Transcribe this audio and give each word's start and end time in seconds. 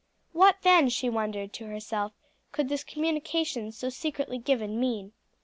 What, 0.33 0.55
then, 0.63 0.89
she 0.89 1.09
wondered 1.11 1.53
to 1.53 1.67
herself, 1.67 2.13
could 2.51 2.69
this 2.69 2.83
communication 2.83 3.71
so 3.71 3.89
secretly 3.91 4.39
given 4.39 4.79
mean? 4.79 5.11